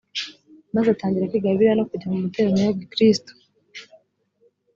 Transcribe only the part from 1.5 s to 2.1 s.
bibiliya no kujya